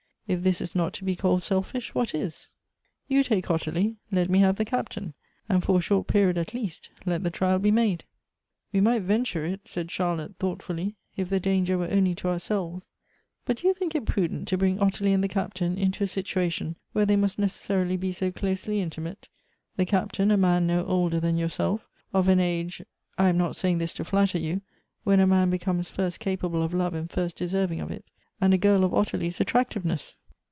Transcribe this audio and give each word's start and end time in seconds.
If 0.27 0.43
this 0.43 0.61
is 0.61 0.73
not 0.75 0.93
to 0.93 1.03
be 1.03 1.17
called 1.17 1.43
selfish, 1.43 1.93
what 1.93 2.15
is? 2.15 2.51
You 3.09 3.21
take 3.21 3.51
Ottilie. 3.51 3.97
Let 4.13 4.29
me 4.29 4.39
have 4.39 4.55
the 4.55 4.63
Captain; 4.63 5.13
and, 5.49 5.61
for 5.61 5.77
a 5.77 5.81
short 5.81 6.07
period, 6.07 6.37
at 6.37 6.53
least, 6.53 6.87
let 7.05 7.23
the 7.23 7.29
trial 7.29 7.59
be 7.59 7.69
made."" 7.69 8.05
We 8.71 8.79
might 8.79 9.01
venture 9.01 9.43
it," 9.43 9.67
said 9.67 9.91
Charlotte, 9.91 10.37
thoughtfully," 10.37 10.95
if 11.17 11.27
the 11.27 11.41
danger 11.41 11.77
were 11.77 11.91
only 11.91 12.15
to 12.15 12.29
ourselves. 12.29 12.87
But 13.43 13.57
do 13.57 13.67
you 13.67 13.73
think 13.73 13.93
it 13.93 14.05
prudent 14.05 14.47
to 14.47 14.57
bring 14.57 14.79
Ottilie 14.79 15.11
and 15.11 15.21
the 15.21 15.27
Captain 15.27 15.77
into 15.77 16.05
a 16.05 16.07
situation 16.07 16.77
where 16.93 17.05
they 17.05 17.17
must 17.17 17.37
necessarily 17.37 17.97
be 17.97 18.13
so 18.13 18.31
closely 18.31 18.79
intimate; 18.79 19.27
the 19.75 19.85
Captain, 19.85 20.31
a 20.31 20.37
man 20.37 20.65
no 20.65 20.85
older 20.85 21.19
than 21.19 21.35
yourself, 21.35 21.89
of 22.13 22.29
an 22.29 22.39
age 22.39 22.81
(I 23.17 23.27
am 23.27 23.37
not 23.37 23.57
saying 23.57 23.79
this 23.79 23.93
to 23.95 24.05
flatter 24.05 24.39
you) 24.39 24.61
when 25.03 25.19
a 25.19 25.27
man 25.27 25.49
becomes 25.49 25.89
first 25.89 26.21
capable 26.21 26.63
of 26.63 26.73
love 26.73 26.93
and 26.93 27.11
first 27.11 27.35
deserving 27.35 27.81
of 27.81 27.91
it, 27.91 28.05
and 28.39 28.53
a 28.53 28.57
girl 28.57 28.85
of 28.85 28.93
Ottilie's 28.93 29.41
attractiveness 29.41 30.17